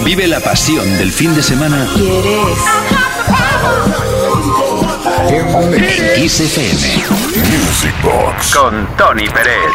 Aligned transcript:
Vive 0.00 0.26
la 0.26 0.40
pasión 0.40 0.84
del 0.98 1.12
fin 1.12 1.34
de 1.34 1.42
semana. 1.42 1.86
¿Quieres? 1.94 2.58
En 5.28 6.14
Kiss 6.20 6.40
FM. 6.40 7.04
Music 7.36 7.94
Box. 8.02 8.54
Con 8.54 8.86
Tony 8.96 9.28
Pérez. 9.28 9.72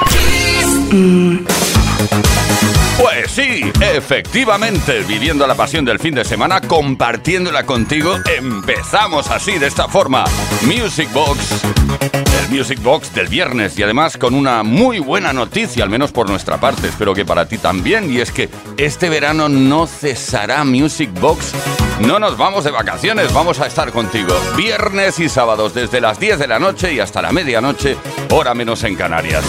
Pues 2.97 3.31
sí, 3.31 3.71
efectivamente, 3.79 5.01
viviendo 5.07 5.45
la 5.45 5.53
pasión 5.53 5.85
del 5.85 5.99
fin 5.99 6.15
de 6.15 6.25
semana, 6.25 6.61
compartiéndola 6.61 7.63
contigo, 7.63 8.15
empezamos 8.37 9.29
así, 9.29 9.59
de 9.59 9.67
esta 9.67 9.87
forma. 9.87 10.23
Music 10.63 11.07
Box, 11.13 11.63
el 12.11 12.57
Music 12.57 12.81
Box 12.81 13.13
del 13.13 13.27
viernes 13.27 13.77
y 13.77 13.83
además 13.83 14.17
con 14.17 14.33
una 14.33 14.63
muy 14.63 14.97
buena 14.97 15.31
noticia, 15.31 15.83
al 15.83 15.91
menos 15.91 16.11
por 16.11 16.27
nuestra 16.27 16.59
parte, 16.59 16.87
espero 16.87 17.13
que 17.13 17.23
para 17.23 17.47
ti 17.47 17.59
también, 17.59 18.11
y 18.11 18.19
es 18.19 18.31
que 18.31 18.49
este 18.77 19.09
verano 19.09 19.47
no 19.47 19.85
cesará 19.85 20.63
Music 20.63 21.11
Box. 21.19 21.53
No 22.01 22.17
nos 22.17 22.35
vamos 22.37 22.63
de 22.63 22.71
vacaciones, 22.71 23.31
vamos 23.31 23.59
a 23.59 23.67
estar 23.67 23.91
contigo 23.91 24.33
viernes 24.55 25.19
y 25.19 25.29
sábados 25.29 25.73
desde 25.75 26.01
las 26.01 26.19
10 26.19 26.39
de 26.39 26.47
la 26.47 26.57
noche 26.57 26.93
y 26.93 26.99
hasta 26.99 27.21
la 27.21 27.31
medianoche, 27.31 27.95
hora 28.31 28.55
menos 28.55 28.83
en 28.83 28.95
Canarias. 28.95 29.43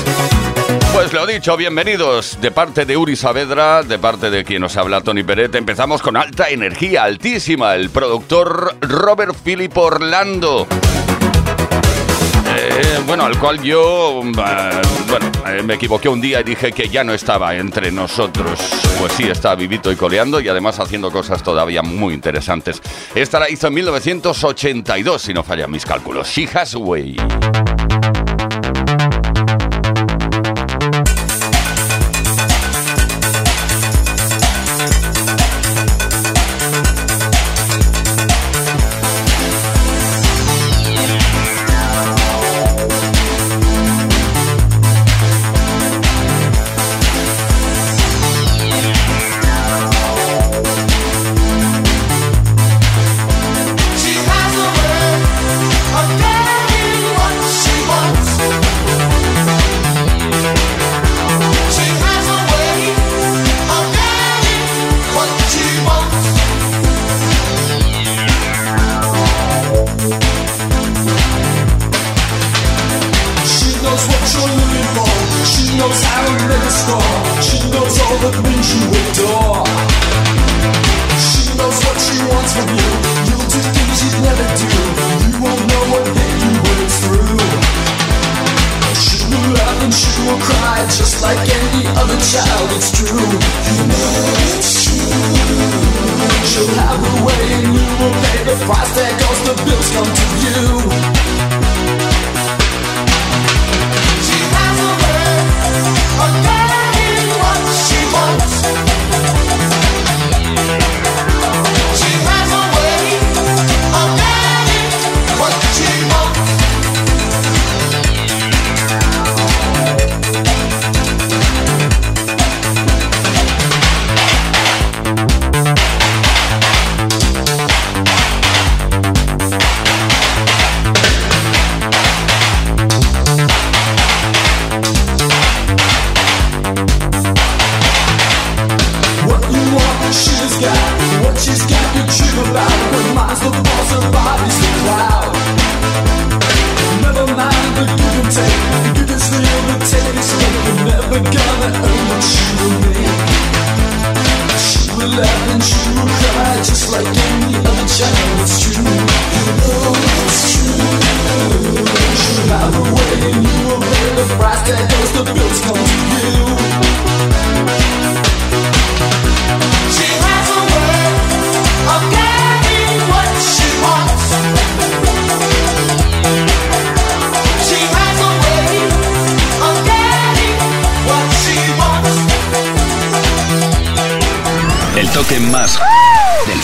Pues 0.98 1.12
lo 1.12 1.24
dicho, 1.26 1.56
bienvenidos 1.56 2.40
de 2.40 2.50
parte 2.50 2.84
de 2.84 2.96
Uri 2.96 3.14
Saavedra, 3.14 3.84
de 3.84 4.00
parte 4.00 4.30
de 4.30 4.44
quien 4.44 4.62
nos 4.62 4.76
habla 4.76 5.00
Tony 5.00 5.22
Peret. 5.22 5.54
Empezamos 5.54 6.02
con 6.02 6.16
alta 6.16 6.48
energía, 6.48 7.04
altísima, 7.04 7.76
el 7.76 7.88
productor 7.90 8.76
Robert 8.80 9.36
Philip 9.44 9.78
Orlando. 9.78 10.66
Eh, 12.56 12.98
bueno, 13.06 13.26
al 13.26 13.38
cual 13.38 13.62
yo, 13.62 14.22
eh, 14.24 14.82
bueno, 15.08 15.30
eh, 15.46 15.62
me 15.62 15.74
equivoqué 15.74 16.08
un 16.08 16.20
día 16.20 16.40
y 16.40 16.42
dije 16.42 16.72
que 16.72 16.88
ya 16.88 17.04
no 17.04 17.14
estaba 17.14 17.54
entre 17.54 17.92
nosotros. 17.92 18.58
Pues 18.98 19.12
sí, 19.12 19.22
está 19.22 19.54
vivito 19.54 19.92
y 19.92 19.96
coleando 19.96 20.40
y 20.40 20.48
además 20.48 20.80
haciendo 20.80 21.12
cosas 21.12 21.44
todavía 21.44 21.80
muy 21.82 22.12
interesantes. 22.12 22.82
Esta 23.14 23.38
la 23.38 23.48
hizo 23.48 23.68
en 23.68 23.74
1982, 23.74 25.22
si 25.22 25.32
no 25.32 25.44
fallan 25.44 25.70
mis 25.70 25.86
cálculos. 25.86 26.26
She 26.26 26.48
Has. 26.52 26.74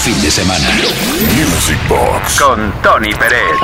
Fin 0.04 0.20
de 0.20 0.30
semana. 0.30 0.68
Music 1.34 1.78
Box. 1.88 2.38
Con 2.38 2.74
Tony 2.82 3.14
Pérez. 3.14 3.56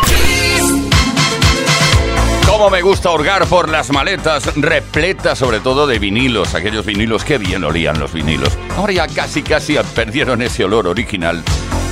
Cómo 2.46 2.70
me 2.70 2.80
gusta 2.80 3.10
hurgar 3.10 3.44
por 3.44 3.68
las 3.68 3.90
maletas 3.90 4.56
repletas 4.56 5.38
sobre 5.38 5.60
todo 5.60 5.86
de 5.86 5.98
vinilos, 5.98 6.54
aquellos 6.54 6.86
vinilos 6.86 7.24
que 7.24 7.36
bien 7.36 7.62
olían 7.62 8.00
los 8.00 8.14
vinilos. 8.14 8.56
Ahora 8.74 8.94
ya 8.94 9.06
casi 9.06 9.42
casi 9.42 9.76
perdieron 9.94 10.40
ese 10.40 10.64
olor 10.64 10.86
original 10.86 11.44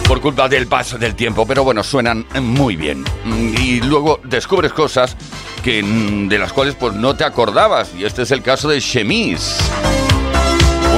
por 0.07 0.23
culpa 0.23 0.49
del 0.49 0.67
paso 0.67 0.97
del 0.97 1.15
tiempo, 1.15 1.45
pero 1.47 1.63
bueno, 1.63 1.85
suenan 1.85 2.25
muy 2.41 2.77
bien. 2.77 3.05
Y 3.27 3.83
luego 3.83 4.19
descubres 4.25 4.73
cosas 4.73 5.15
que 5.63 5.83
mm, 5.83 6.27
de 6.29 6.39
las 6.39 6.55
cuales 6.55 6.75
pues 6.75 6.95
no 6.95 7.15
te 7.15 7.25
acordabas 7.25 7.91
y 7.95 8.07
este 8.07 8.23
es 8.23 8.31
el 8.31 8.41
caso 8.41 8.71
de 8.71 8.81
Chemise. 8.81 9.57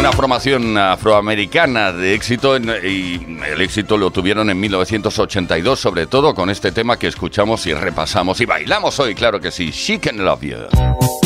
Una 0.01 0.13
formación 0.13 0.79
afroamericana 0.79 1.93
de 1.93 2.15
éxito 2.15 2.57
y 2.57 3.39
el 3.47 3.61
éxito 3.61 3.99
lo 3.99 4.11
tuvieron 4.11 4.49
en 4.49 4.59
1982, 4.59 5.79
sobre 5.79 6.07
todo 6.07 6.35
con 6.35 6.49
este 6.49 6.73
tema 6.73 6.99
que 6.99 7.07
escuchamos 7.07 7.67
y 7.67 7.75
repasamos 7.75 8.41
y 8.41 8.47
bailamos 8.47 8.99
hoy, 8.99 9.15
claro 9.15 9.39
que 9.41 9.51
sí, 9.51 9.73
She 9.73 10.01
Can 10.01 10.25
Love 10.25 10.41
You. 10.41 11.20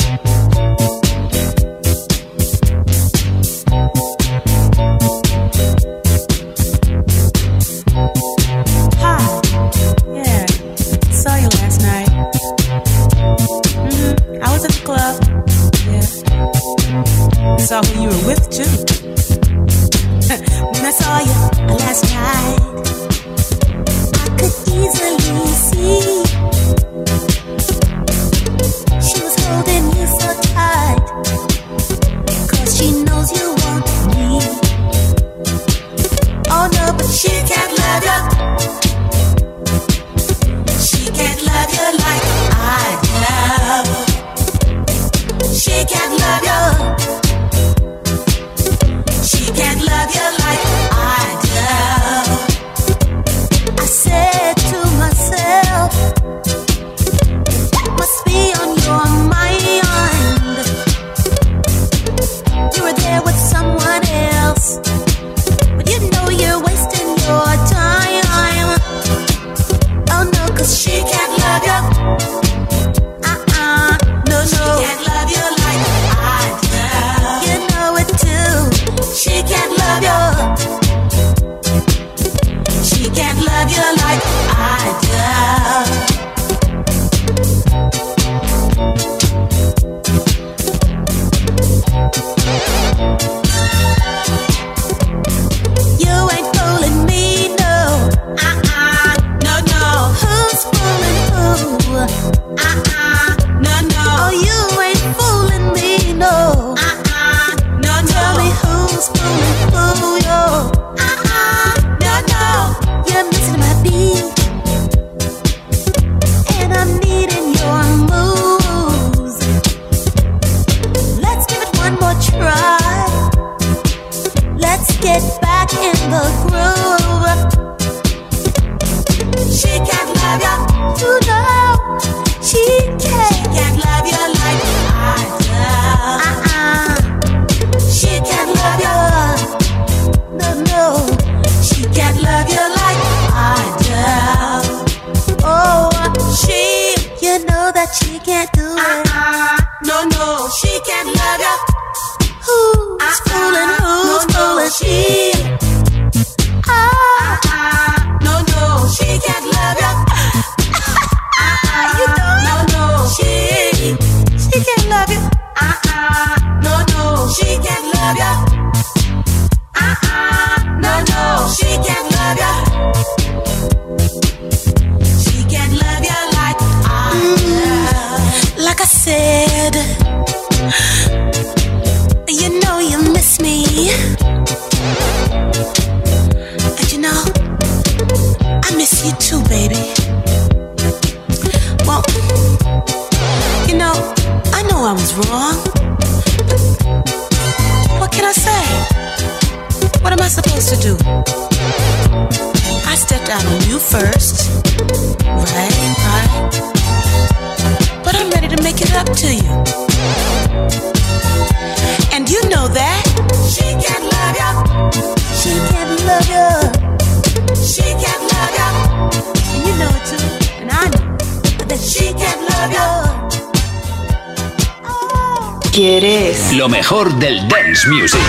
Lo 226.57 226.69
mejor 226.69 227.13
del 227.15 227.49
dance 227.49 227.89
music. 227.89 228.21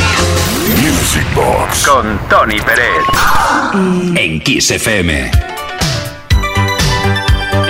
Music 0.81 1.24
Box. 1.36 1.86
Con 1.86 2.19
Tony 2.27 2.60
Pérez. 2.60 3.04
Ah. 3.13 3.72
En 4.16 4.39
Kiss 4.39 4.72
FM. 4.72 5.30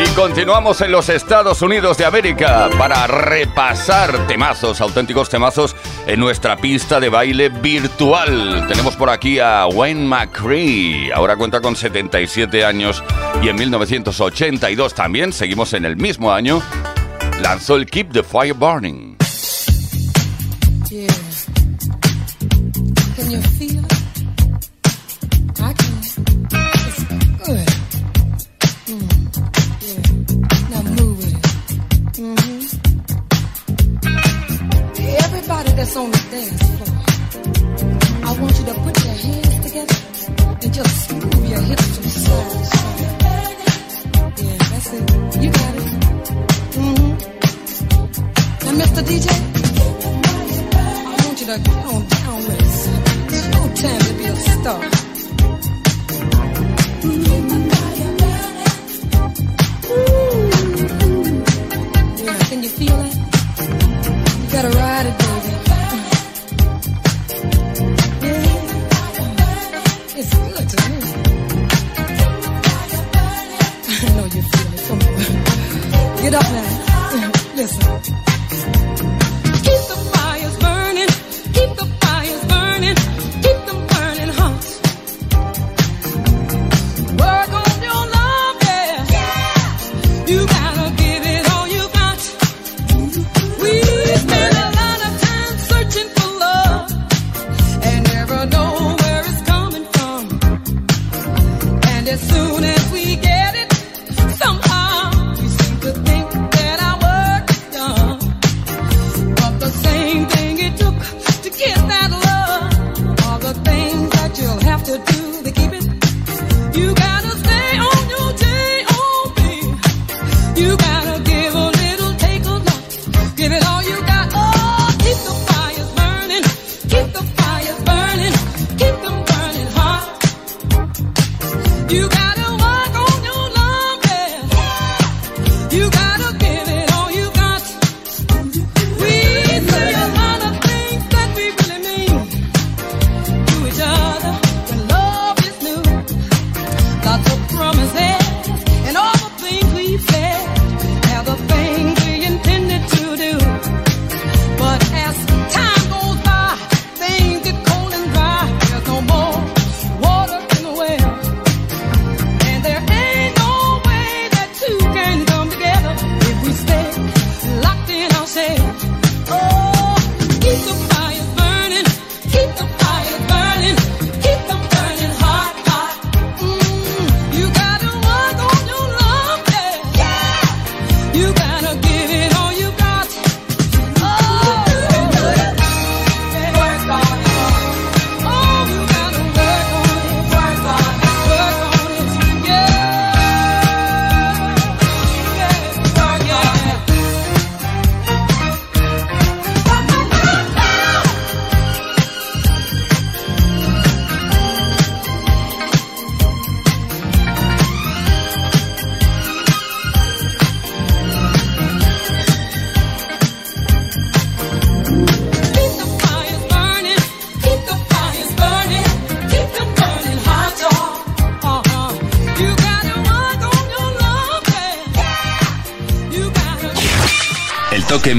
Y 0.02 0.10
continuamos 0.16 0.80
en 0.80 0.94
los 0.94 1.10
Estados 1.10 1.62
Unidos 1.62 1.98
de 1.98 2.06
América 2.06 2.70
para 2.78 3.06
repasar 3.06 4.28
temazos, 4.28 4.80
auténticos 4.80 5.28
temazos, 5.28 5.76
en 6.08 6.22
nuestra 6.22 6.56
pista 6.56 7.02
de 7.02 7.10
baile 7.10 7.50
virtual. 7.50 8.66
Tenemos 8.70 8.96
por 8.96 9.10
aquí 9.10 9.40
a 9.40 9.68
Wayne 9.68 10.06
McCree, 10.08 11.12
ahora 11.14 11.36
cuenta 11.36 11.60
con 11.60 11.76
77 11.76 12.64
años 12.64 13.04
y 13.44 13.50
en 13.50 13.58
1982 13.58 14.94
también, 14.94 15.34
seguimos 15.34 15.74
en 15.74 15.84
el 15.84 15.98
mismo 15.98 16.32
año, 16.32 16.62
lanzó 17.42 17.76
el 17.76 17.86
Keep 17.86 18.14
the 18.14 18.24
Fire 18.24 18.54
Burning. 18.54 19.15
Can 23.16 23.32
you? 23.32 23.55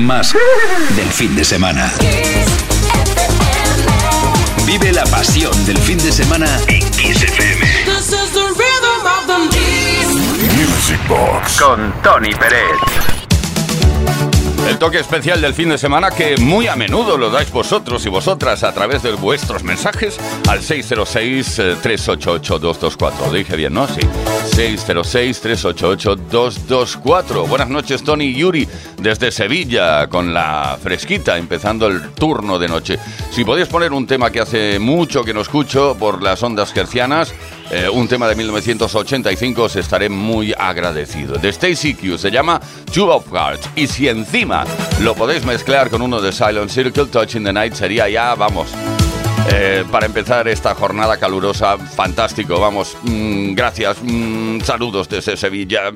Más 0.06 0.32
del 0.94 1.10
fin 1.12 1.34
de 1.34 1.44
semana. 1.44 1.92
Vive 4.64 4.92
la 4.92 5.04
pasión 5.04 5.52
del 5.66 5.76
fin 5.78 5.98
de 5.98 6.12
semana 6.12 6.46
en 6.68 6.88
Kiss 6.90 7.22
FM. 7.22 7.66
This 7.84 8.12
is 8.12 8.30
the 8.32 8.46
rhythm 8.56 9.04
of 9.04 9.26
the 9.26 9.38
Music 10.54 11.00
Box. 11.08 11.60
Con 11.60 11.92
Tony 12.02 12.32
Pérez. 12.34 13.15
El 14.68 14.78
toque 14.78 14.98
especial 14.98 15.40
del 15.40 15.54
fin 15.54 15.68
de 15.68 15.78
semana 15.78 16.10
que 16.10 16.36
muy 16.38 16.66
a 16.66 16.74
menudo 16.74 17.16
lo 17.16 17.30
dais 17.30 17.52
vosotros 17.52 18.04
y 18.04 18.08
vosotras 18.08 18.64
a 18.64 18.74
través 18.74 19.00
de 19.02 19.12
vuestros 19.12 19.62
mensajes 19.62 20.18
al 20.48 20.58
606-388-224. 20.60 23.26
Lo 23.26 23.32
dije 23.32 23.54
bien, 23.54 23.74
¿no? 23.74 23.86
Sí. 23.86 24.00
606-388-224. 24.56 27.48
Buenas 27.48 27.68
noches, 27.68 28.02
Tony 28.02 28.24
y 28.24 28.34
Yuri, 28.34 28.66
desde 28.98 29.30
Sevilla, 29.30 30.08
con 30.08 30.34
la 30.34 30.76
fresquita, 30.82 31.38
empezando 31.38 31.86
el 31.86 32.10
turno 32.10 32.58
de 32.58 32.66
noche. 32.66 32.98
Si 33.30 33.44
podéis 33.44 33.68
poner 33.68 33.92
un 33.92 34.04
tema 34.06 34.32
que 34.32 34.40
hace 34.40 34.80
mucho 34.80 35.22
que 35.24 35.32
no 35.32 35.42
escucho 35.42 35.96
por 35.98 36.22
las 36.22 36.42
ondas 36.42 36.72
gercianas, 36.72 37.32
eh, 37.70 37.88
un 37.88 38.08
tema 38.08 38.28
de 38.28 38.34
1985, 38.34 39.62
os 39.62 39.76
estaré 39.76 40.08
muy 40.08 40.54
agradecido. 40.56 41.34
De 41.36 41.48
Stacy 41.50 41.94
Q 41.94 42.18
se 42.18 42.30
llama 42.30 42.60
Two 42.92 43.08
of 43.12 43.32
Hearts. 43.32 43.68
Y 43.76 43.86
si 43.86 44.08
encima 44.08 44.64
lo 45.00 45.14
podéis 45.14 45.44
mezclar 45.44 45.90
con 45.90 46.02
uno 46.02 46.20
de 46.20 46.32
Silent 46.32 46.70
Circle, 46.70 47.06
Touch 47.06 47.34
in 47.36 47.44
the 47.44 47.52
Night, 47.52 47.74
sería 47.74 48.08
ya, 48.08 48.34
vamos. 48.34 48.68
eh, 49.52 49.84
para 49.92 50.06
empezar 50.06 50.48
esta 50.48 50.74
jornada 50.74 51.18
calurosa, 51.18 51.78
fantástico, 51.78 52.58
vamos, 52.58 52.96
mm, 53.02 53.54
gracias, 53.54 53.98
mm, 54.02 54.60
saludos 54.62 55.08
desde 55.08 55.36
Sevilla. 55.36 55.92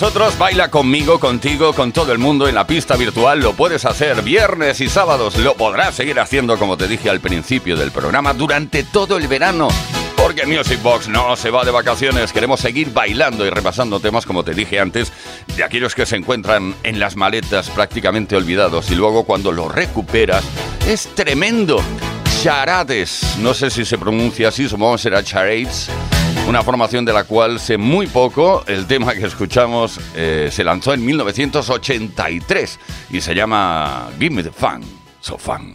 Nosotros, 0.00 0.38
baila 0.38 0.70
conmigo, 0.70 1.18
contigo, 1.18 1.72
con 1.72 1.90
todo 1.90 2.12
el 2.12 2.18
mundo 2.18 2.46
en 2.46 2.54
la 2.54 2.68
pista 2.68 2.94
virtual. 2.94 3.40
Lo 3.40 3.54
puedes 3.54 3.84
hacer 3.84 4.22
viernes 4.22 4.80
y 4.80 4.88
sábados. 4.88 5.36
Lo 5.38 5.54
podrás 5.54 5.96
seguir 5.96 6.20
haciendo, 6.20 6.56
como 6.56 6.76
te 6.76 6.86
dije 6.86 7.10
al 7.10 7.18
principio 7.18 7.76
del 7.76 7.90
programa, 7.90 8.32
durante 8.32 8.84
todo 8.84 9.16
el 9.16 9.26
verano. 9.26 9.66
Porque 10.16 10.46
Music 10.46 10.80
Box 10.84 11.08
no 11.08 11.34
se 11.34 11.50
va 11.50 11.64
de 11.64 11.72
vacaciones. 11.72 12.32
Queremos 12.32 12.60
seguir 12.60 12.92
bailando 12.92 13.44
y 13.44 13.50
repasando 13.50 13.98
temas, 13.98 14.24
como 14.24 14.44
te 14.44 14.54
dije 14.54 14.78
antes, 14.78 15.12
de 15.56 15.64
aquellos 15.64 15.96
que 15.96 16.06
se 16.06 16.14
encuentran 16.14 16.76
en 16.84 17.00
las 17.00 17.16
maletas 17.16 17.68
prácticamente 17.68 18.36
olvidados. 18.36 18.92
Y 18.92 18.94
luego 18.94 19.24
cuando 19.24 19.50
los 19.50 19.74
recuperas, 19.74 20.44
es 20.86 21.12
tremendo. 21.16 21.82
Charades, 22.44 23.36
no 23.40 23.52
sé 23.52 23.68
si 23.68 23.84
se 23.84 23.98
pronuncia 23.98 24.50
así, 24.50 24.68
supongo 24.68 24.96
será 24.96 25.24
charades 25.24 25.90
una 26.48 26.62
formación 26.62 27.04
de 27.04 27.12
la 27.12 27.24
cual 27.24 27.60
sé 27.60 27.76
muy 27.76 28.06
poco. 28.06 28.64
El 28.66 28.86
tema 28.86 29.12
que 29.12 29.26
escuchamos 29.26 30.00
eh, 30.16 30.48
se 30.50 30.64
lanzó 30.64 30.94
en 30.94 31.04
1983 31.04 32.78
y 33.10 33.20
se 33.20 33.34
llama 33.34 34.08
Give 34.18 34.34
Me 34.34 34.42
the 34.42 34.50
Fun. 34.50 34.82
So 35.20 35.36
Fun. 35.36 35.72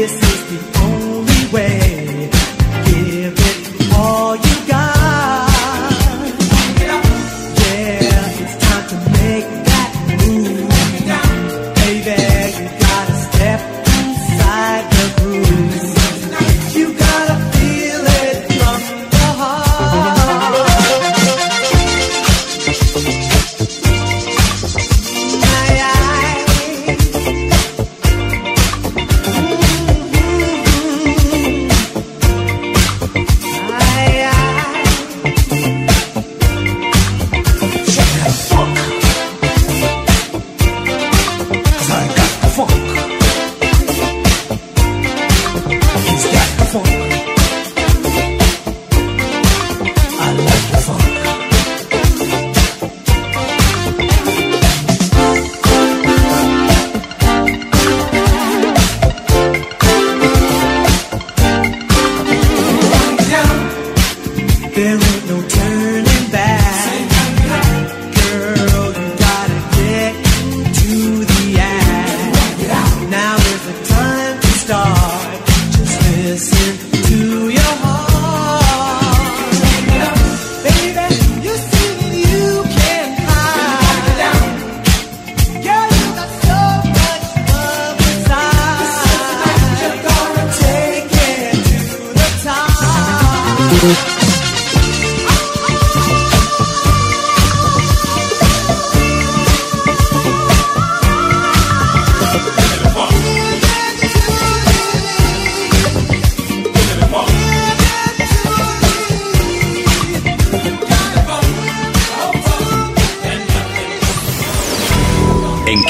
Is 0.00 0.39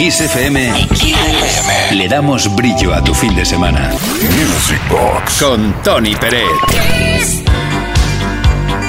En 0.01 0.07
Kiss 0.07 0.21
FM 0.23 0.89
le 1.93 2.09
damos 2.09 2.57
brillo 2.57 2.95
a 2.95 3.05
tu 3.05 3.13
fin 3.13 3.37
de 3.37 3.45
semana. 3.45 3.91
Music 3.91 4.81
Box. 4.89 5.43
Con 5.43 5.75
Tony 5.83 6.15
Pérez. 6.15 6.49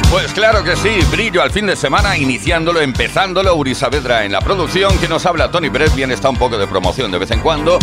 Pues 0.10 0.32
claro 0.32 0.64
que 0.64 0.78
sí, 0.78 1.00
brillo 1.12 1.42
al 1.42 1.52
fin 1.52 1.66
de 1.66 1.76
semana, 1.76 2.18
iniciándolo, 2.18 2.80
empezándolo, 2.80 3.54
Uri 3.56 3.76
Saavedra 3.76 4.24
en 4.24 4.32
la 4.32 4.40
producción, 4.40 4.98
que 5.00 5.10
nos 5.10 5.26
habla 5.26 5.52
Tony 5.52 5.70
Pérez, 5.70 5.94
bien 5.94 6.12
está 6.12 6.30
un 6.30 6.38
poco 6.38 6.58
de 6.58 6.66
promoción 6.66 7.12
de 7.12 7.18
vez 7.18 7.32
en 7.32 7.42
cuando. 7.42 7.78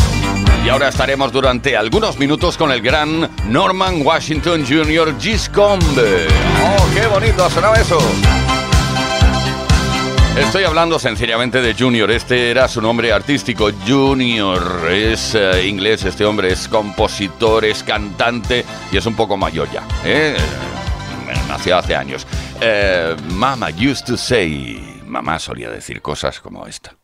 Y 0.64 0.70
ahora 0.70 0.88
estaremos 0.88 1.30
durante 1.30 1.76
algunos 1.76 2.18
minutos 2.18 2.56
con 2.56 2.72
el 2.72 2.80
gran 2.80 3.28
Norman 3.44 4.00
Washington 4.06 4.64
Jr. 4.66 5.14
Giscombe. 5.20 6.28
¡Oh, 6.64 6.94
qué 6.94 7.06
bonito 7.06 7.50
sonaba 7.50 7.76
eso! 7.76 7.98
Estoy 10.38 10.64
hablando 10.64 10.98
sencillamente 10.98 11.60
de 11.60 11.74
Junior, 11.74 12.10
este 12.10 12.50
era 12.50 12.68
su 12.68 12.80
nombre 12.80 13.12
artístico, 13.12 13.70
Junior, 13.86 14.88
es 14.90 15.34
eh, 15.34 15.66
inglés, 15.66 16.04
este 16.04 16.24
hombre 16.24 16.52
es 16.52 16.68
compositor, 16.68 17.64
es 17.64 17.82
cantante 17.82 18.64
y 18.90 18.96
es 18.96 19.04
un 19.04 19.14
poco 19.14 19.36
mayor 19.36 19.68
ya, 19.70 19.86
¿eh? 20.04 20.36
Nació 21.48 21.76
hace 21.76 21.94
años. 21.94 22.26
Eh, 22.60 23.14
Mama 23.30 23.68
used 23.70 24.06
to 24.06 24.16
say, 24.16 25.02
mamá 25.06 25.38
solía 25.38 25.70
decir 25.70 26.00
cosas 26.00 26.40
como 26.40 26.66
esta. 26.66 26.97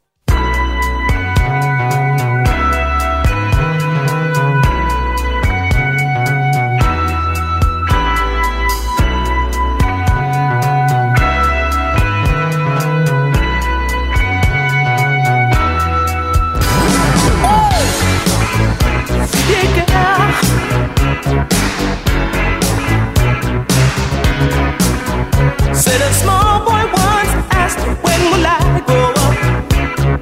Said 25.74 26.00
a 26.00 26.12
small 26.14 26.60
boy 26.64 26.84
once 26.92 27.32
asked, 27.50 27.78
When 28.04 28.20
will 28.30 28.46
I 28.46 28.80
grow 28.86 29.10
up? 29.26 29.34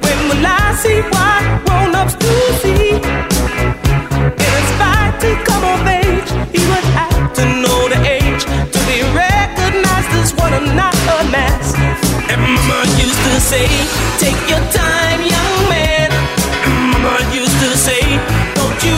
When 0.03 0.19
will 0.29 0.45
I 0.45 0.73
see 0.81 0.99
what 1.13 1.43
grown 1.65 1.93
ups 1.95 2.15
do 2.15 2.33
see? 2.61 2.89
In 4.43 4.51
his 4.57 4.69
fight 4.81 5.13
to 5.21 5.31
come 5.47 5.63
of 5.73 5.85
age, 5.87 6.29
he 6.55 6.61
would 6.69 6.87
have 6.99 7.33
to 7.37 7.43
know 7.61 7.79
the 7.93 7.99
age 8.17 8.43
to 8.73 8.79
be 8.89 8.99
recognized 9.13 10.11
as 10.21 10.33
one 10.35 10.53
and 10.53 10.75
not 10.75 10.95
a 11.17 11.23
mess. 11.29 11.75
And 12.31 12.41
Mama 12.41 12.79
used 12.97 13.21
to 13.29 13.39
say, 13.39 13.67
Take 14.17 14.39
your 14.49 14.63
time, 14.73 15.19
young 15.21 15.55
man. 15.69 16.09
And 16.65 16.75
Mama 16.91 17.15
used 17.31 17.59
to 17.63 17.69
say, 17.77 18.01
Don't 18.57 18.79
you 18.83 18.97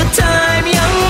your 0.00 0.10
time, 0.12 0.66
young 0.66 1.09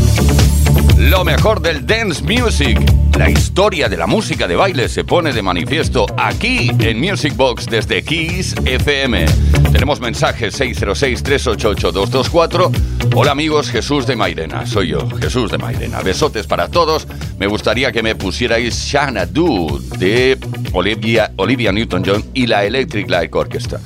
Lo 1.09 1.25
mejor 1.25 1.61
del 1.61 1.87
dance 1.87 2.23
music. 2.23 2.79
La 3.17 3.27
historia 3.27 3.89
de 3.89 3.97
la 3.97 4.05
música 4.05 4.47
de 4.47 4.55
baile 4.55 4.87
se 4.87 5.03
pone 5.03 5.33
de 5.33 5.41
manifiesto 5.41 6.05
aquí 6.15 6.69
en 6.77 6.99
Music 6.99 7.35
Box 7.35 7.65
desde 7.65 8.03
Kiss 8.03 8.53
FM. 8.65 9.25
Tenemos 9.71 9.99
mensajes 9.99 10.61
606-388-224. 10.61 12.71
Hola 13.15 13.31
amigos, 13.31 13.71
Jesús 13.71 14.05
de 14.05 14.15
Mairena. 14.15 14.67
Soy 14.67 14.89
yo, 14.89 15.09
Jesús 15.19 15.49
de 15.49 15.57
Mairena. 15.57 16.01
Besotes 16.01 16.45
para 16.45 16.67
todos. 16.67 17.07
Me 17.39 17.47
gustaría 17.47 17.91
que 17.91 18.03
me 18.03 18.13
pusierais 18.13 18.75
Shana 18.75 19.25
Do 19.25 19.79
de 19.97 20.37
Olivia, 20.73 21.31
Olivia 21.37 21.71
Newton-John 21.71 22.25
y 22.35 22.45
la 22.45 22.63
Electric 22.63 23.09
Light 23.09 23.33
Orchestra. 23.33 23.79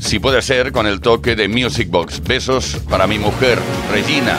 Si 0.00 0.18
puede 0.18 0.42
ser, 0.42 0.72
con 0.72 0.88
el 0.88 1.00
toque 1.00 1.36
de 1.36 1.46
Music 1.46 1.90
Box. 1.90 2.20
Besos 2.24 2.78
para 2.90 3.06
mi 3.06 3.20
mujer, 3.20 3.56
Regina. 3.92 4.36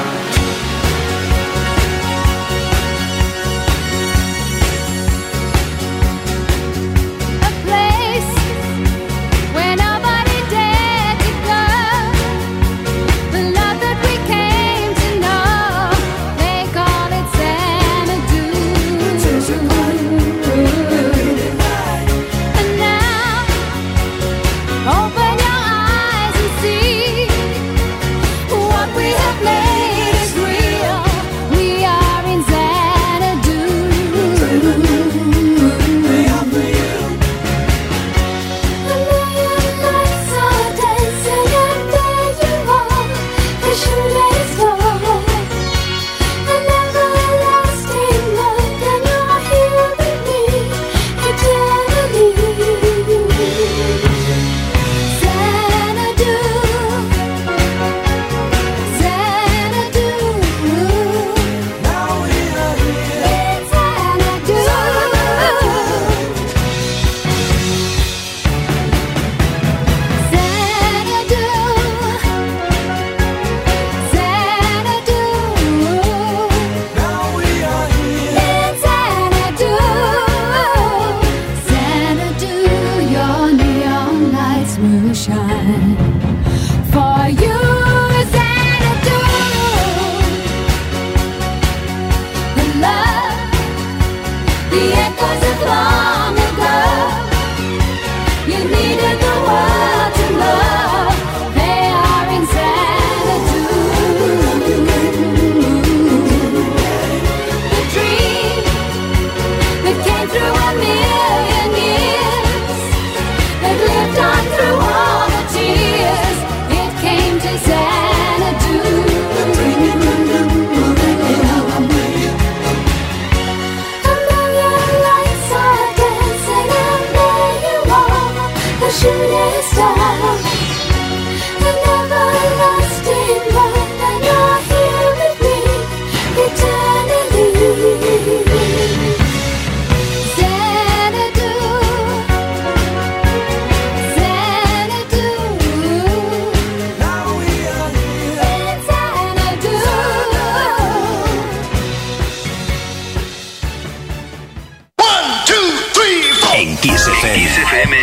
Kiss 156.81 157.07
FM. 157.07 157.33
Kiss 157.35 157.57
FM. 157.57 157.97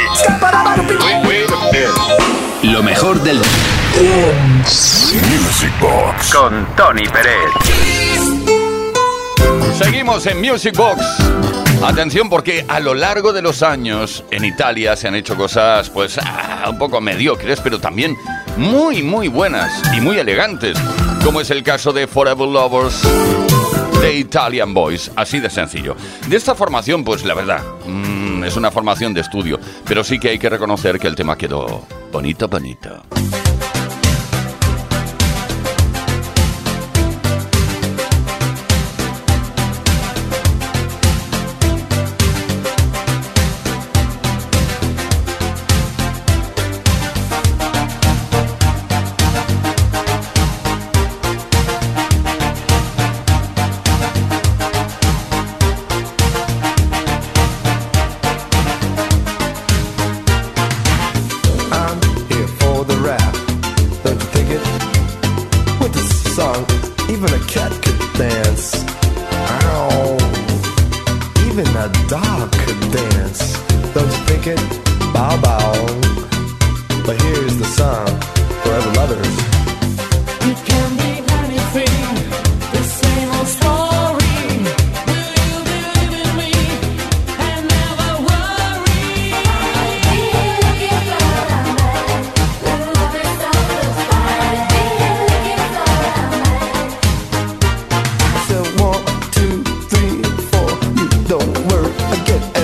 Lo 2.62 2.82
mejor 2.82 3.20
del 3.22 3.38
Music 5.38 5.72
Box 5.80 6.34
con 6.34 6.66
Tony 6.76 7.04
Pérez. 7.08 7.50
Seguimos 9.78 10.26
en 10.26 10.40
Music 10.40 10.76
Box. 10.76 11.04
Atención 11.82 12.28
porque 12.28 12.64
a 12.68 12.80
lo 12.80 12.94
largo 12.94 13.32
de 13.32 13.42
los 13.42 13.62
años 13.62 14.24
en 14.30 14.44
Italia 14.44 14.96
se 14.96 15.08
han 15.08 15.14
hecho 15.14 15.37
cosas 15.37 15.90
pues 15.90 16.18
ah, 16.18 16.66
un 16.70 16.78
poco 16.78 17.00
mediocres, 17.00 17.60
pero 17.60 17.78
también 17.78 18.16
muy 18.56 19.02
muy 19.02 19.28
buenas 19.28 19.82
y 19.96 20.00
muy 20.00 20.18
elegantes, 20.18 20.78
como 21.22 21.40
es 21.40 21.50
el 21.50 21.62
caso 21.62 21.92
de 21.92 22.06
Forever 22.06 22.48
Lovers 22.48 23.02
de 24.00 24.14
Italian 24.14 24.74
Boys, 24.74 25.10
así 25.16 25.40
de 25.40 25.50
sencillo. 25.50 25.96
De 26.28 26.37
esta 26.37 26.54
formación 26.54 27.04
pues 27.04 27.24
la 27.24 27.34
verdad, 27.34 27.62
mm, 27.87 28.34
es 28.44 28.57
una 28.57 28.70
formación 28.70 29.14
de 29.14 29.20
estudio, 29.20 29.59
pero 29.87 30.04
sí 30.04 30.18
que 30.18 30.30
hay 30.30 30.38
que 30.38 30.50
reconocer 30.50 30.98
que 30.98 31.09
el 31.09 31.14
tema 31.14 31.37
quedó 31.37 31.87
bonito 32.12 32.48
bonito. 32.48 33.02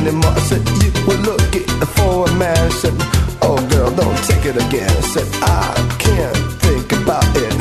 Anymore. 0.00 0.32
I 0.34 0.40
said 0.40 0.62
you 0.82 0.90
were 1.06 1.20
looking 1.30 1.68
for 1.96 2.28
a 2.28 2.32
man. 2.34 2.56
I 2.56 2.68
said, 2.70 2.94
oh 3.42 3.58
girl, 3.70 3.90
don't 3.90 4.16
take 4.24 4.44
it 4.46 4.56
again. 4.56 4.90
I 4.90 5.00
said 5.12 5.28
I 5.42 5.96
can't 5.98 6.36
think 6.64 6.92
about 6.92 7.24
it. 7.36 7.52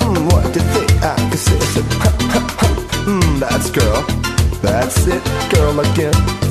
Hmm, 0.00 0.26
what 0.28 0.44
do 0.52 0.60
you 0.60 0.66
think 0.74 0.90
I 1.02 1.16
can 1.16 1.36
say? 1.36 1.56
I 1.56 1.68
said, 1.74 1.88
ha, 2.02 2.10
ha, 2.32 2.40
ha. 2.60 2.68
Hmm, 3.06 3.38
that's 3.38 3.70
girl. 3.70 4.02
That's 4.62 5.06
it, 5.06 5.22
girl 5.52 5.80
again. 5.80 6.41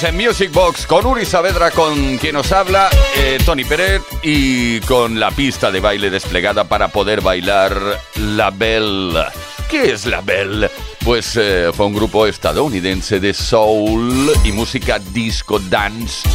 En 0.00 0.16
Music 0.16 0.52
Box 0.52 0.86
con 0.86 1.06
Uri 1.06 1.24
Saavedra, 1.24 1.72
con 1.72 2.18
quien 2.18 2.34
nos 2.34 2.52
habla, 2.52 2.88
eh, 3.16 3.38
Tony 3.44 3.64
Pérez, 3.64 4.02
y 4.22 4.78
con 4.80 5.18
la 5.18 5.30
pista 5.32 5.72
de 5.72 5.80
baile 5.80 6.08
desplegada 6.08 6.64
para 6.64 6.88
poder 6.88 7.20
bailar 7.20 8.00
La 8.14 8.50
Belle. 8.50 9.24
¿Qué 9.68 9.90
es 9.92 10.06
La 10.06 10.20
Belle? 10.20 10.70
Pues 11.04 11.36
eh, 11.36 11.70
fue 11.74 11.86
un 11.86 11.94
grupo 11.94 12.26
estadounidense 12.26 13.18
de 13.18 13.34
soul 13.34 14.30
y 14.44 14.52
música 14.52 15.00
disco 15.00 15.58
dance. 15.58 16.28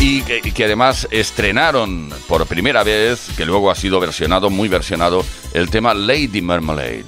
Y 0.00 0.22
que, 0.22 0.64
además 0.64 1.06
estrenaron 1.12 2.12
por 2.26 2.44
primera 2.46 2.82
vez, 2.82 3.28
que 3.36 3.44
luego 3.44 3.70
ha 3.70 3.76
sido 3.76 4.00
versionado, 4.00 4.50
muy 4.50 4.68
versionado, 4.68 5.24
el 5.52 5.70
tema 5.70 5.94
Lady 5.94 6.42
Marmalade. 6.42 7.04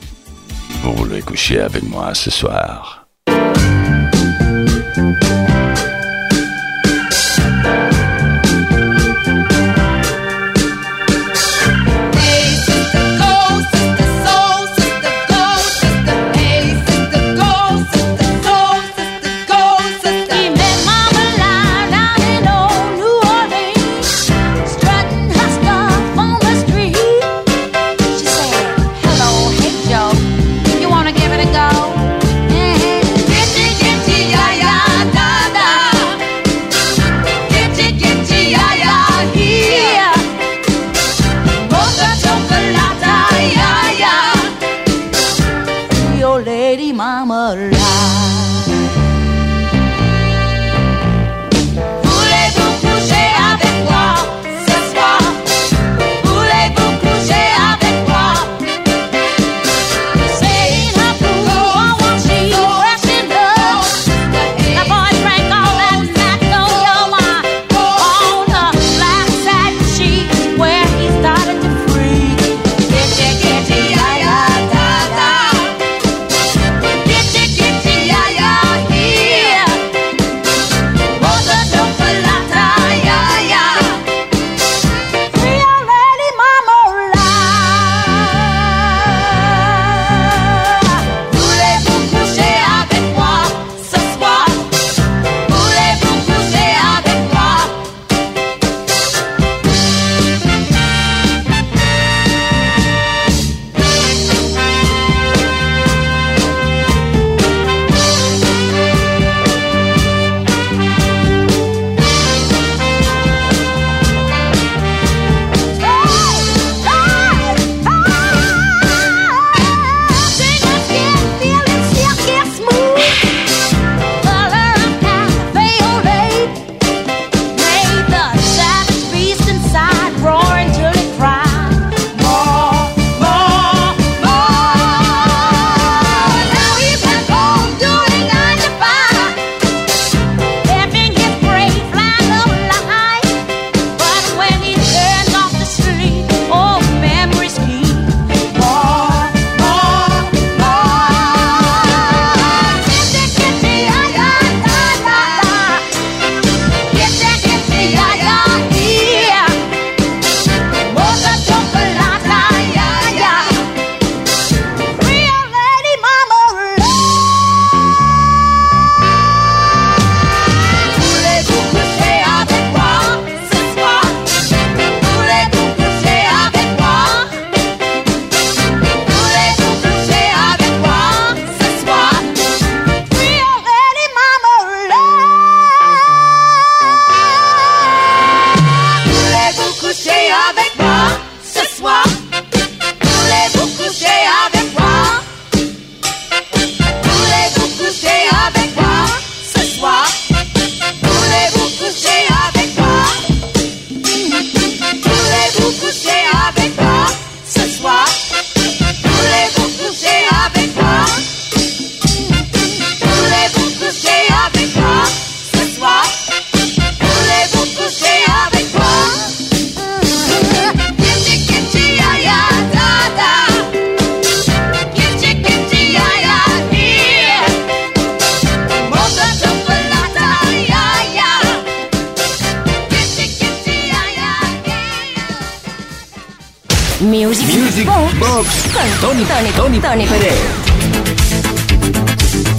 Music, 237.06 237.46
Music 237.54 237.86
Box, 237.86 238.18
Box 238.18 238.48
con 238.74 238.84
Tony, 239.00 239.24
Tony, 239.24 239.50
Tony 239.50 239.78
Tony 239.78 240.06
Pérez. 240.06 240.34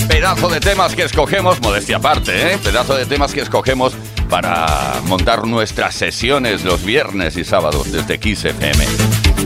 Pedazo 0.08 0.48
de 0.48 0.62
temas 0.62 0.96
que 0.96 1.04
escogemos, 1.04 1.62
modestia 1.62 1.98
aparte, 1.98 2.54
¿eh? 2.54 2.58
Pedazo 2.64 2.96
de 2.96 3.06
temas 3.06 3.34
que 3.34 3.42
escogemos 3.42 3.92
para 4.30 5.02
montar 5.04 5.46
nuestras 5.46 5.96
sesiones 5.96 6.64
los 6.64 6.86
viernes 6.86 7.36
y 7.36 7.44
sábados 7.44 7.92
desde 7.92 8.18
Kiss 8.20 8.46
FM. 8.46 8.86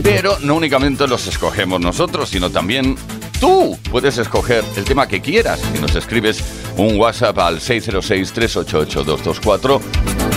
Pero 0.04 0.38
no 0.40 0.54
únicamente 0.54 1.08
los 1.08 1.26
escogemos 1.26 1.80
nosotros, 1.80 2.28
sino 2.28 2.50
también 2.50 2.94
tú 3.40 3.76
puedes 3.90 4.18
escoger 4.18 4.62
el 4.76 4.84
tema 4.84 5.08
que 5.08 5.20
quieras 5.20 5.58
y 5.76 5.80
nos 5.80 5.96
escribes 5.96 6.44
un 6.76 6.96
WhatsApp 6.96 7.36
al 7.40 7.58
606-388-224 7.58 9.80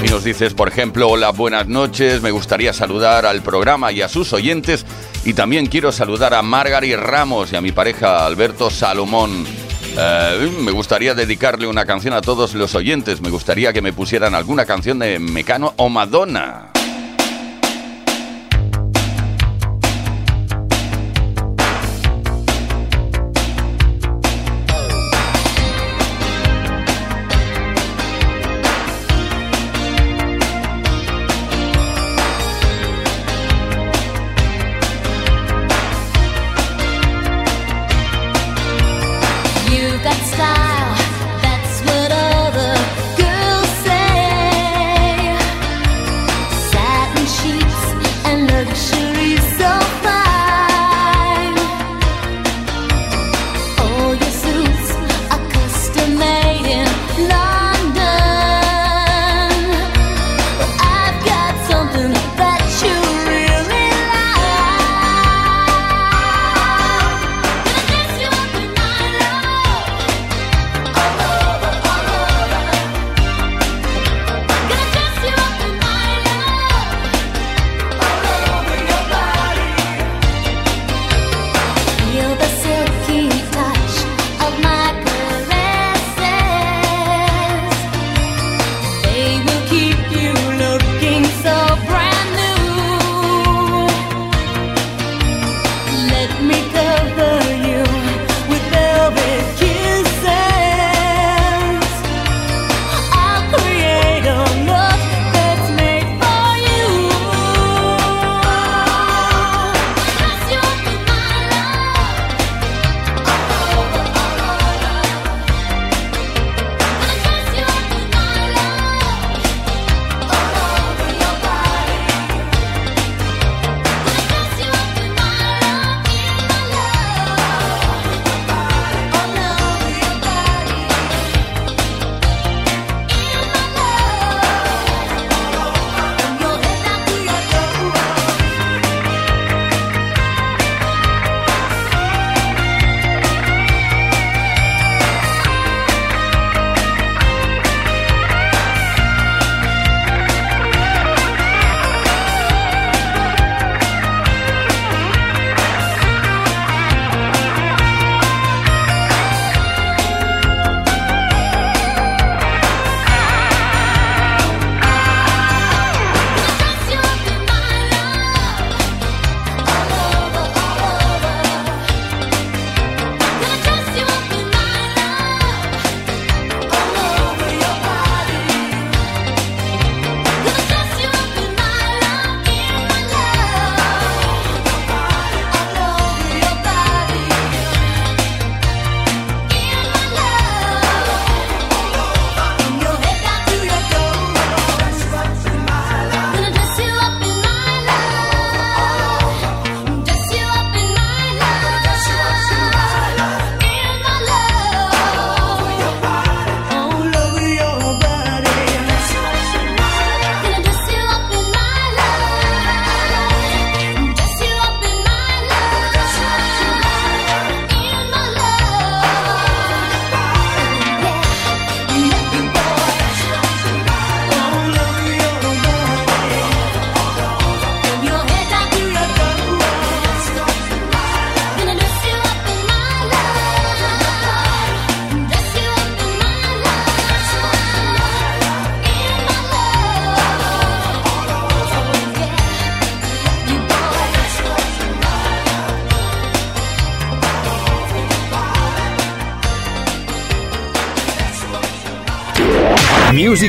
y 0.06 0.10
nos 0.10 0.24
dices, 0.24 0.54
por 0.54 0.68
ejemplo, 0.68 1.10
hola, 1.10 1.32
buenas 1.32 1.68
noches, 1.68 2.22
me 2.22 2.32
gustaría 2.32 2.74
saludar 2.74 3.26
al 3.26 3.42
programa 3.42 3.92
y 3.92 4.02
a 4.02 4.10
sus 4.10 4.34
oyentes 4.34 4.86
y 5.24 5.34
también 5.34 5.68
quiero 5.68 5.92
saludar 5.92 6.34
a 6.34 6.42
Margaret 6.42 7.00
Ramos 7.00 7.52
y 7.52 7.56
a 7.56 7.62
mi 7.62 7.72
pareja 7.72 8.26
Alberto 8.26 8.70
Salomón. 8.70 9.46
Eh, 9.98 10.52
me 10.62 10.72
gustaría 10.72 11.16
dedicarle 11.16 11.68
una 11.68 11.86
canción 11.86 12.14
a 12.14 12.22
todos 12.22 12.54
los 12.54 12.76
oyentes. 12.76 13.22
Me 13.22 13.30
gustaría 13.30 13.74
que 13.74 13.82
me 13.82 13.94
pusieran 13.94 14.36
alguna 14.36 14.66
canción 14.66 15.00
de 15.00 15.18
Mecano 15.20 15.74
o 15.78 15.90
Madonna. 15.90 16.75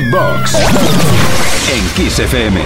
Box 0.01 0.55
en 1.73 1.89
Kiss 1.95 2.19
FM. 2.19 2.61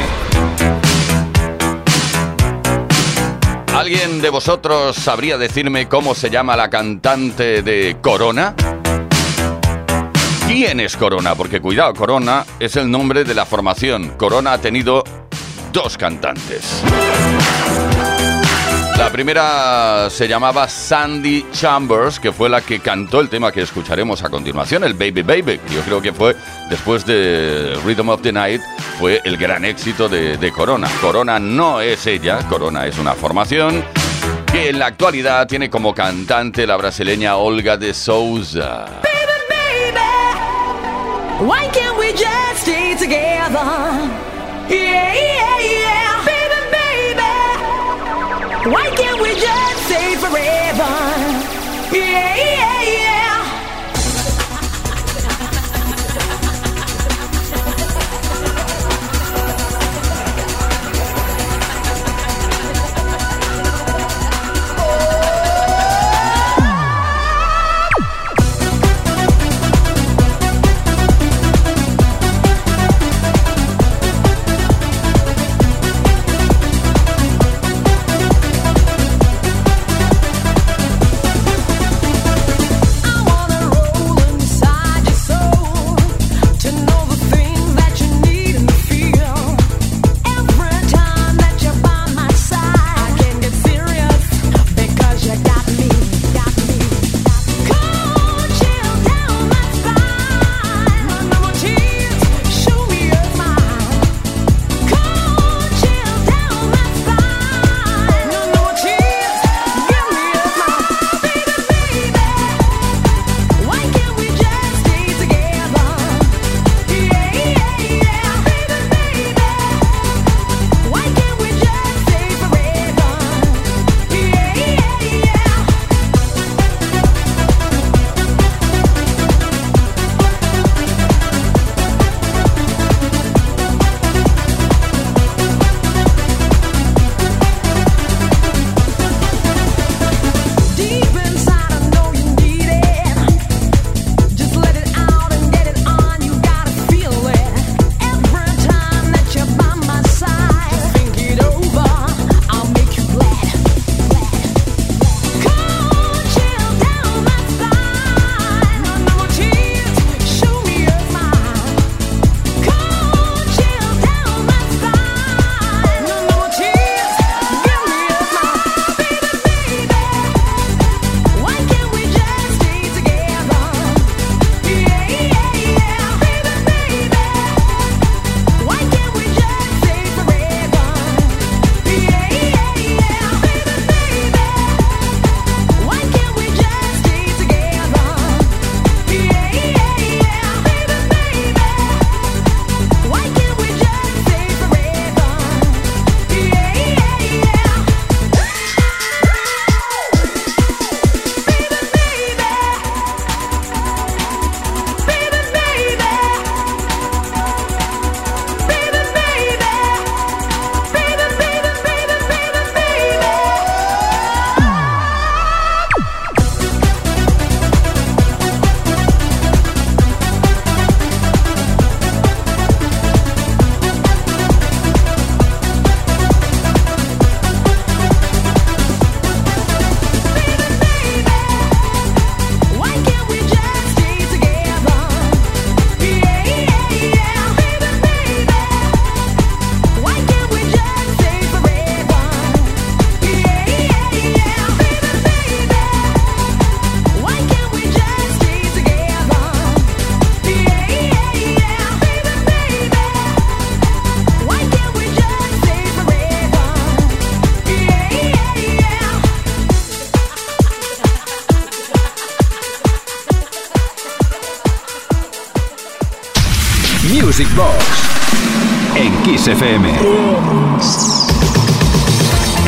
¿Alguien 3.74 4.22
de 4.22 4.30
vosotros 4.30 4.96
sabría 4.98 5.38
decirme 5.38 5.88
cómo 5.88 6.14
se 6.14 6.30
llama 6.30 6.58
la 6.58 6.70
cantante 6.70 7.64
de 7.64 7.98
Corona? 8.02 8.54
¿Quién 10.48 10.82
es 10.82 10.98
Corona? 10.98 11.34
Porque 11.36 11.62
cuidado, 11.62 11.94
Corona 11.94 12.46
es 12.60 12.76
el 12.76 12.92
nombre 12.92 13.24
de 13.24 13.34
la 13.34 13.46
formación. 13.46 14.10
Corona 14.18 14.54
ha 14.54 14.58
tenido 14.58 15.04
dos 15.72 15.98
cantantes. 15.98 16.84
La 19.02 19.10
primera 19.10 20.12
se 20.12 20.28
llamaba 20.28 20.70
Sandy 20.70 21.48
Chambers, 21.52 22.20
que 22.20 22.32
fue 22.32 22.50
la 22.50 22.62
que 22.62 22.80
cantó 22.80 23.20
el 23.20 23.30
tema 23.30 23.52
que 23.52 23.62
escucharemos 23.62 24.24
a 24.24 24.30
continuación, 24.30 24.84
el 24.84 24.94
Baby 24.94 25.24
Baby. 25.24 25.60
Yo 25.74 25.82
creo 25.82 26.02
que 26.04 26.14
fue, 26.14 26.36
después 26.72 27.06
de 27.06 27.78
Rhythm 27.86 28.10
of 28.10 28.22
the 28.24 28.32
Night, 28.32 28.62
fue 28.98 29.22
el 29.26 29.38
gran 29.38 29.64
éxito 29.66 30.10
de, 30.10 30.38
de 30.38 30.52
Corona. 30.52 30.88
Corona 31.02 31.38
no 31.38 31.82
es 31.82 32.08
ella, 32.08 32.40
Corona 32.48 32.88
es 32.88 32.98
una 32.98 33.14
formación 33.14 33.84
que 34.52 34.70
en 34.70 34.80
la 34.80 34.88
actualidad 34.88 35.46
tiene 35.48 35.70
como 35.70 35.94
cantante 35.94 36.66
la 36.66 36.78
brasileña 36.78 37.36
Olga 37.36 37.78
de 37.78 37.94
Souza. 37.94 38.86
Why 41.42 41.68
can't 41.74 41.98
we 41.98 42.12
just 42.14 42.62
stay 42.62 42.96
together? 42.96 43.66
Yeah, 44.70 45.14
yeah, 45.16 45.60
yeah. 45.60 46.24
Baby, 46.24 46.60
baby. 46.72 47.32
Why 48.70 48.90
can't 48.96 49.20
we 49.20 49.34
just 49.34 49.78
stay 49.88 50.16
forever? 50.18 50.94
Yeah, 51.92 52.36
yeah, 52.36 52.84
yeah. 52.84 53.11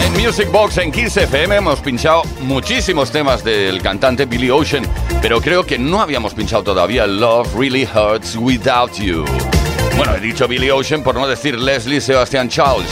En 0.01 0.13
Music 0.13 0.49
Box 0.51 0.77
en 0.77 0.91
Kiss 0.91 1.17
FM 1.17 1.57
hemos 1.57 1.81
pinchado 1.81 2.23
muchísimos 2.41 3.11
temas 3.11 3.43
del 3.43 3.81
cantante 3.81 4.25
Billy 4.25 4.49
Ocean, 4.49 4.85
pero 5.21 5.41
creo 5.41 5.65
que 5.65 5.77
no 5.77 5.99
habíamos 6.01 6.33
pinchado 6.33 6.63
todavía 6.63 7.05
Love 7.05 7.53
Really 7.55 7.85
Hurts 7.85 8.37
Without 8.37 8.93
You. 8.93 9.25
Bueno, 9.97 10.15
he 10.15 10.21
dicho 10.21 10.47
Billy 10.47 10.69
Ocean 10.69 11.03
por 11.03 11.15
no 11.15 11.27
decir 11.27 11.59
Leslie 11.59 11.99
Sebastian 11.99 12.47
Charles. 12.47 12.89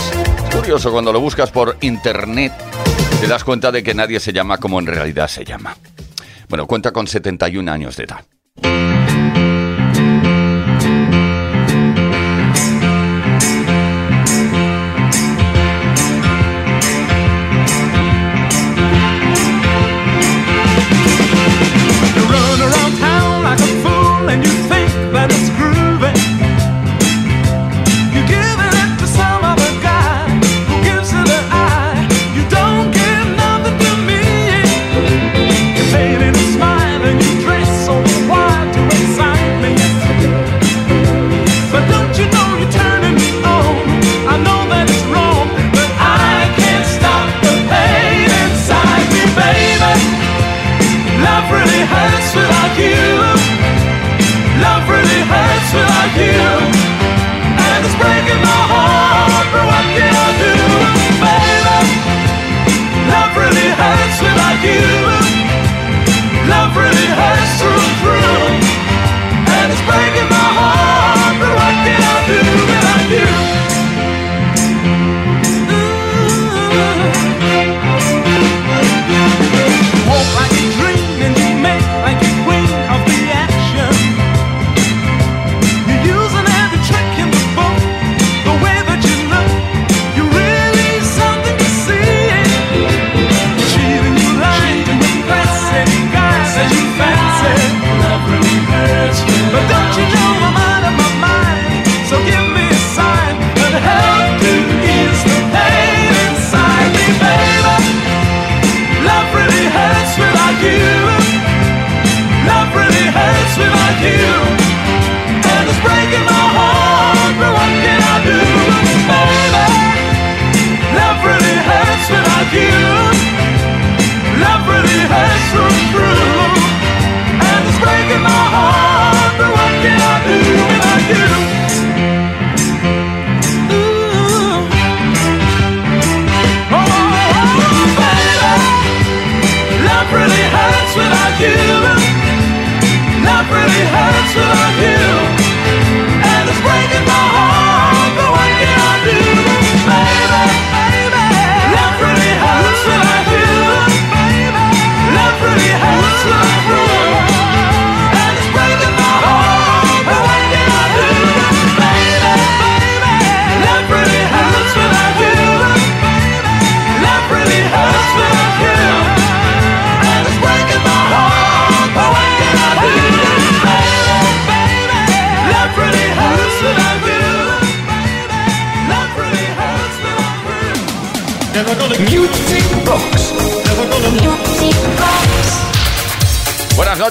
Es 0.50 0.56
curioso 0.56 0.92
cuando 0.92 1.14
lo 1.14 1.22
buscas 1.22 1.50
por 1.52 1.78
internet 1.82 2.52
te 3.22 3.28
das 3.28 3.44
cuenta 3.44 3.72
de 3.72 3.82
que 3.84 3.94
nadie 3.94 4.20
se 4.20 4.34
llama 4.34 4.58
como 4.58 4.80
en 4.80 4.88
realidad 4.88 5.28
se 5.28 5.46
llama. 5.46 5.78
Bueno, 6.50 6.66
cuenta 6.68 6.92
con 6.92 7.08
71 7.08 7.72
años 7.72 7.96
de 7.96 8.04
edad. 8.04 8.26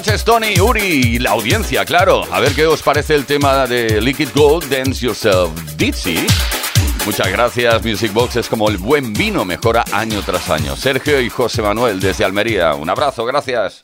noches, 0.01 0.23
Tony, 0.23 0.59
Uri 0.59 0.81
y 0.81 1.19
la 1.19 1.29
audiencia, 1.29 1.85
claro. 1.85 2.23
A 2.31 2.39
ver 2.39 2.55
qué 2.55 2.65
os 2.65 2.81
parece 2.81 3.13
el 3.13 3.27
tema 3.27 3.67
de 3.67 4.01
Liquid 4.01 4.29
Gold, 4.33 4.67
Dance 4.67 5.05
Yourself, 5.05 5.51
Dizzy. 5.77 6.25
Muchas 7.05 7.29
gracias, 7.29 7.85
Music 7.85 8.11
Box 8.11 8.37
es 8.37 8.49
como 8.49 8.67
el 8.69 8.79
buen 8.79 9.13
vino, 9.13 9.45
mejora 9.45 9.85
año 9.91 10.23
tras 10.25 10.49
año. 10.49 10.75
Sergio 10.75 11.21
y 11.21 11.29
José 11.29 11.61
Manuel 11.61 11.99
desde 11.99 12.25
Almería, 12.25 12.73
un 12.73 12.89
abrazo, 12.89 13.25
gracias. 13.25 13.83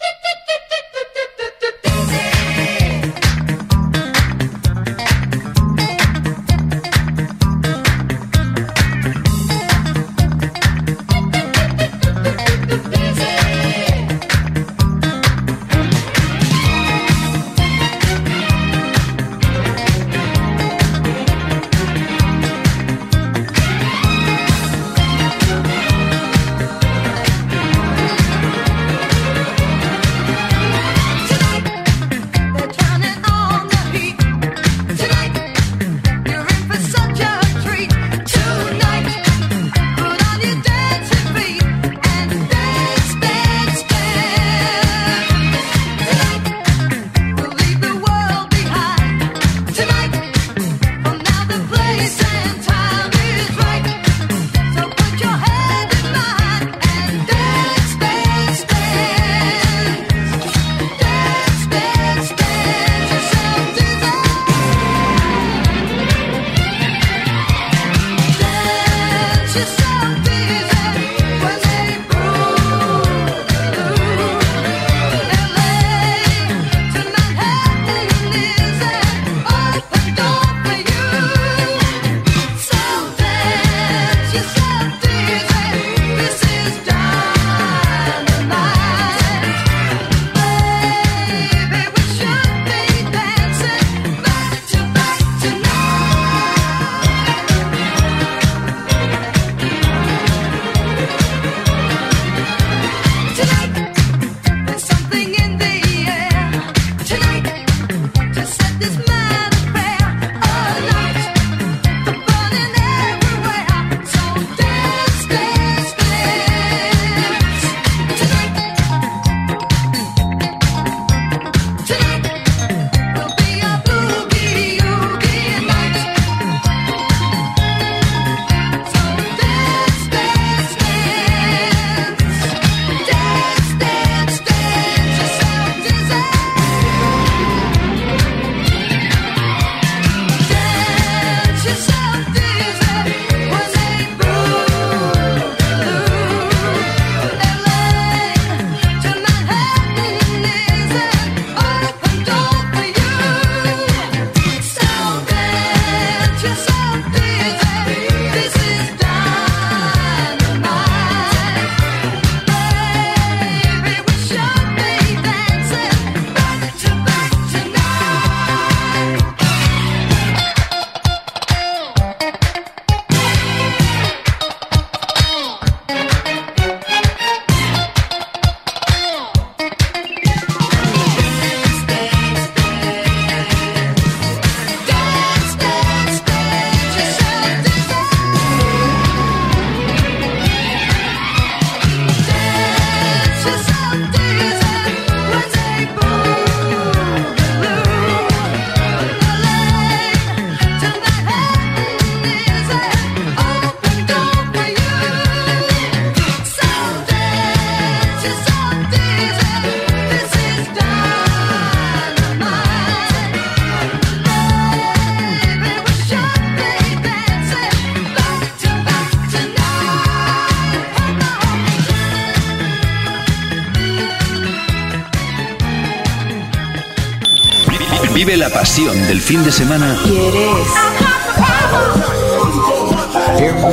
Del 228.85 229.19
fin 229.19 229.43
de 229.43 229.51
semana 229.51 229.97
¿Quieres? 230.03 230.67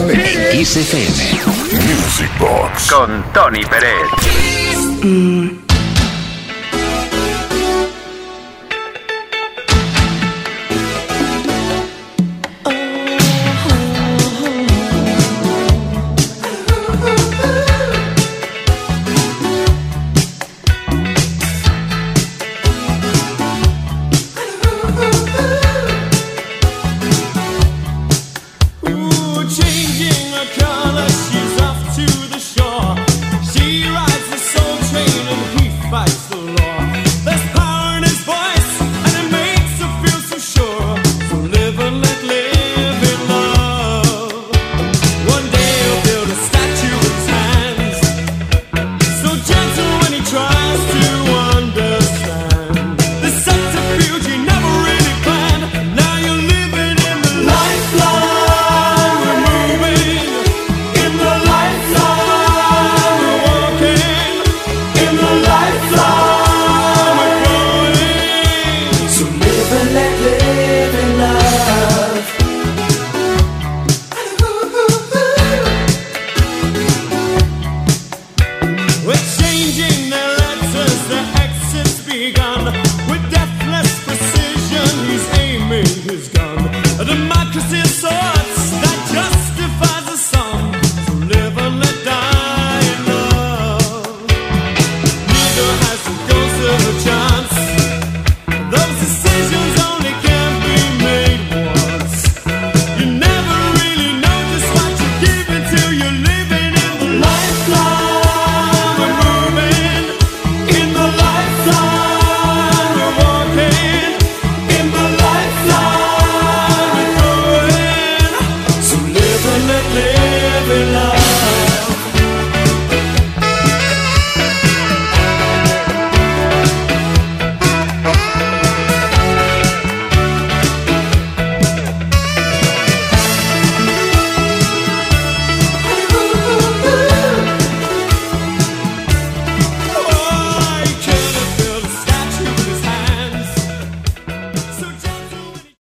en 0.09 0.51
Kiss 0.59 0.77
FM. 0.77 1.41
Music 1.73 2.31
Box. 2.41 2.91
Con 2.91 3.23
Tony 3.35 3.67
Pérez. 3.67 5.03
Mm, 5.03 5.49